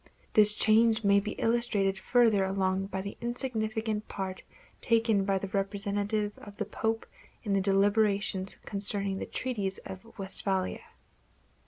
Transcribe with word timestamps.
This 0.33 0.55
change 0.55 1.03
may 1.03 1.19
be 1.19 1.33
illustrated 1.33 1.95
further 1.95 2.43
along 2.43 2.87
by 2.87 3.01
the 3.01 3.15
insignificant 3.21 4.07
part 4.07 4.41
taken 4.81 5.25
by 5.25 5.37
the 5.37 5.49
representatives 5.49 6.35
of 6.39 6.57
the 6.57 6.65
Pope 6.65 7.05
in 7.43 7.53
the 7.53 7.61
deliberations 7.61 8.55
concerning 8.65 9.19
the 9.19 9.27
Treaties 9.27 9.77
of 9.85 10.17
Westphalia. 10.17 10.81